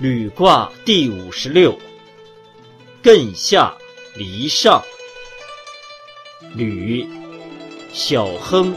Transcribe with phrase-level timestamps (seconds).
[0.00, 1.78] 履卦第五十六，
[3.02, 3.76] 艮下
[4.16, 4.82] 离上。
[6.54, 7.06] 履，
[7.92, 8.74] 小亨，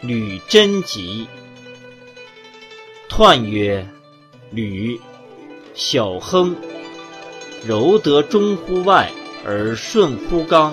[0.00, 1.26] 履贞吉。
[3.08, 3.84] 彖曰：
[4.52, 5.00] 履，
[5.74, 6.54] 小亨，
[7.66, 9.10] 柔得中乎外
[9.44, 10.72] 而顺乎刚，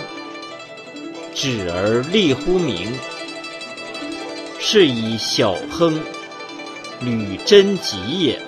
[1.33, 2.93] 止而立乎明。
[4.59, 5.99] 是以小亨，
[7.01, 8.39] 履贞吉也。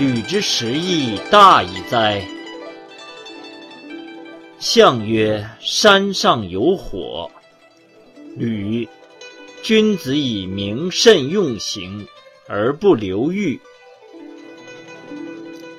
[0.00, 2.26] 履之实益大矣哉！
[4.58, 7.30] 象曰：山上有火。
[8.34, 8.88] 履，
[9.62, 12.06] 君子以明慎用刑，
[12.48, 13.60] 而不流欲。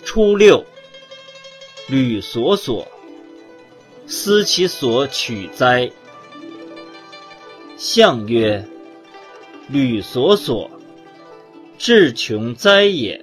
[0.05, 0.63] 初六，
[1.87, 2.87] 履所所，
[4.05, 5.91] 思其所取哉。
[7.75, 8.63] 象曰：
[9.67, 10.69] 履所所，
[11.79, 13.19] 志穷哉也。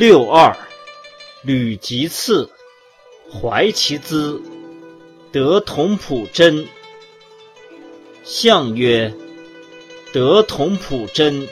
[0.00, 0.56] 六二，
[1.42, 2.48] 履其次，
[3.30, 4.40] 怀其资，
[5.30, 6.66] 得同仆真。
[8.24, 9.12] 象曰：
[10.10, 11.46] 得同仆真，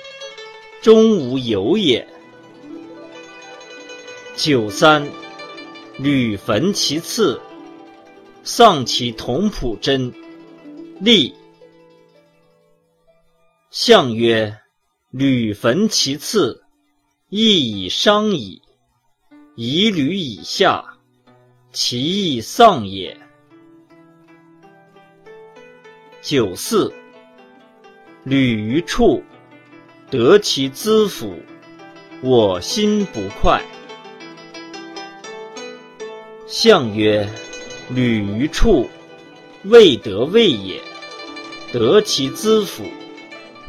[0.81, 2.09] 终无有也。
[4.35, 5.07] 九三，
[5.99, 7.39] 履焚其次，
[8.45, 10.15] 丧其同仆真，
[11.01, 11.35] 立。
[13.71, 14.57] 象曰：
[15.11, 16.65] 履焚其次。
[17.31, 18.63] 亦以伤矣，
[19.55, 20.83] 以履以下，
[21.75, 23.15] 其义丧也。
[26.23, 26.91] 九四，
[28.25, 29.23] 履于处，
[30.11, 31.39] 得其资府，
[32.23, 33.63] 我心不快。
[36.47, 37.29] 象曰：
[37.91, 38.89] 履于处，
[39.65, 40.81] 未得位也；
[41.75, 42.85] 得其资府，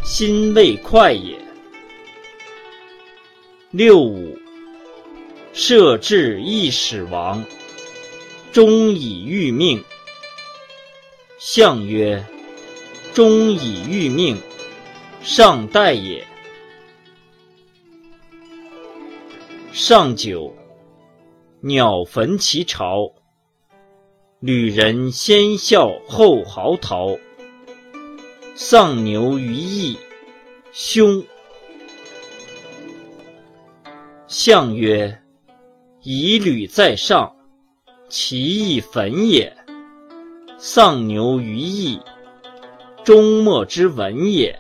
[0.02, 1.38] 心未快也。
[3.72, 4.36] 六五，
[5.54, 7.46] 设置易始亡，
[8.52, 9.84] 终以欲命。
[11.38, 12.26] 象曰：
[13.14, 14.42] 终以欲命，
[15.22, 16.26] 上待也。
[19.72, 20.52] 上九，
[21.62, 23.14] 鸟焚其巢。
[24.40, 27.20] 旅人先笑后嚎啕。
[28.56, 29.96] 丧牛于邑，
[30.72, 31.24] 凶。
[34.30, 35.24] 象曰：
[36.04, 37.36] 以履在上，
[38.08, 39.52] 其义焚也。
[40.60, 42.00] 丧牛于邑，
[43.04, 44.56] 终莫之文也。